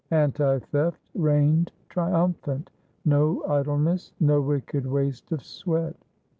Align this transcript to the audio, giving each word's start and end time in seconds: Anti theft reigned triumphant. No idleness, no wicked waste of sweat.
Anti 0.09 0.57
theft 0.57 0.99
reigned 1.13 1.71
triumphant. 1.87 2.71
No 3.05 3.45
idleness, 3.45 4.13
no 4.19 4.41
wicked 4.41 4.83
waste 4.87 5.31
of 5.31 5.43
sweat. 5.43 5.95